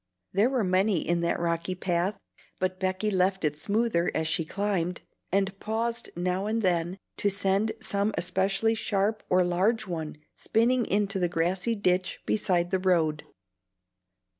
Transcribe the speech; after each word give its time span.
There 0.33 0.49
were 0.49 0.63
many 0.63 1.07
in 1.07 1.19
that 1.19 1.39
rocky 1.39 1.75
path, 1.75 2.17
but 2.59 2.79
Becky 2.79 3.11
left 3.11 3.45
it 3.45 3.55
smoother 3.55 4.09
as 4.15 4.27
she 4.27 4.43
climbed, 4.45 5.01
and 5.31 5.59
paused 5.59 6.09
now 6.15 6.47
and 6.47 6.63
then 6.63 6.97
to 7.17 7.29
send 7.29 7.73
some 7.79 8.11
especially 8.17 8.73
sharp 8.73 9.21
or 9.29 9.43
large 9.43 9.85
one 9.85 10.17
spinning 10.33 10.87
into 10.87 11.19
the 11.19 11.29
grassy 11.29 11.75
ditch 11.75 12.17
beside 12.25 12.71
the 12.71 12.79
road. 12.79 13.25